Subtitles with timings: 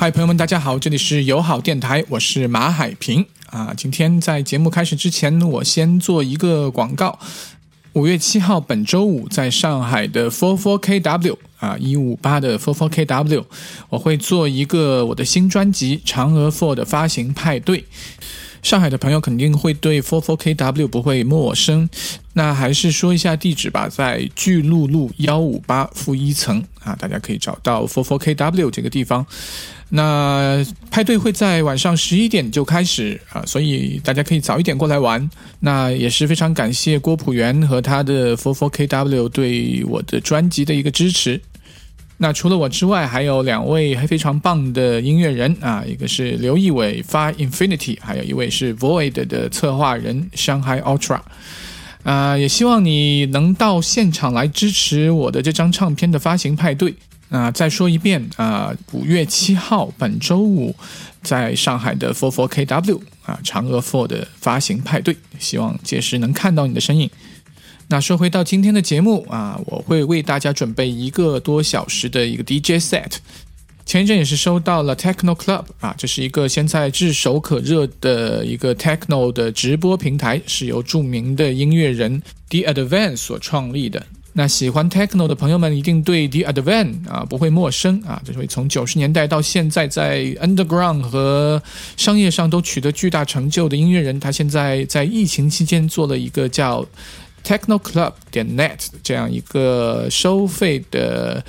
[0.00, 3.74] 嗨，朋友们，大家好，这里是友好电台，我是马海平啊。
[3.76, 7.18] 今天在节目开始之前，我先做一个广告。
[7.92, 13.44] 五月七号，本周五，在上海的 Four Four KW 啊，一五八的 Four Four KW，
[13.90, 17.84] 我会做一个我的新专辑《嫦娥 Four》的发行派对。
[18.62, 21.90] 上海的朋友肯定会对 Four Four KW 不会陌生，
[22.32, 29.26] 那还是说一下地址吧，在巨鹿路幺五八负一层啊，大家可以找到 Four Four KW 这个地方。
[29.92, 35.28] 那派对会在晚上十一点就开始啊，所以大家可以早一点过来玩。
[35.58, 41.40] 那也是非常感谢郭普元和他的 Four Four KW 对我的专辑的一个支持。
[42.16, 51.20] 那除了我之外，还有两位还非常棒的音乐人啊，一个是刘义伟发 Infinity，还有一位是 Void 的策划人 Shanghai Ultra。
[52.02, 56.94] 啊，也希望你能到现场来支持我的这张唱片的发行派对。
[57.30, 60.74] 那再说一遍啊，五月七号，本周五，
[61.22, 67.08] 在上海的 Four Four KW 啊，嫦娥 Four 的发行派对，希望届时能看到你的身影。
[67.88, 73.18] 那说回到今天的节目啊，我会为大家准备一个多小时的一个 DJ set。
[73.86, 84.04] 前一阵也是收到了 Techno Club 啊，这是一个现在炙手可热的一个 Techno 的直播平台，是由著名的音乐人 The Advance 所创立的。
[84.32, 91.62] 那喜欢 Techno 的朋友们一定对 The Advance 啊不会陌生啊，这位从九十年代到现在在 Underground 和
[91.96, 96.86] 商业上都取得巨大成就的音乐人，他现在在疫情期间做了一个叫。
[97.42, 101.42] technoclub 点 net 这样一个收费的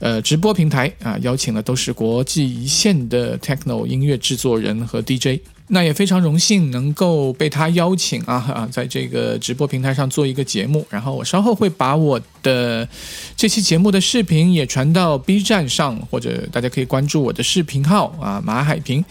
[0.00, 12.88] 呃直播平台啊，邀请的都是国际一线的 techno 音乐制作人和 DJ，那也非常荣幸能够被他邀请啊啊，在这个直播平台上做一个节目，然后我稍后会把我的
[13.36, 19.04] 这期节目的视频也传到 B 站上，或者大家可以关注我的视频号啊马海平。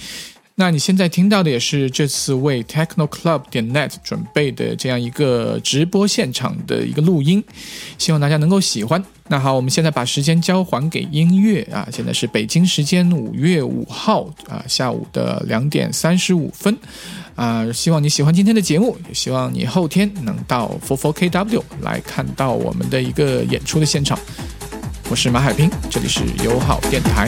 [0.58, 7.44] 那你现在听到的也是这次为 Techno Club 点 net 准备的这样一个直播现场的一个录音，
[7.98, 9.04] 希望大家能够喜欢。
[9.28, 16.78] 那好，我们现在把时间交还给音乐啊，现在是北京时间五月五号啊下午的两点三十五分
[17.36, 24.18] 啊，希望你喜欢今天的节目，也希望你后天能到 Four Four KW 来看到我们的一个演出的现场。
[25.10, 27.26] 我是马海平，这里是友好电台。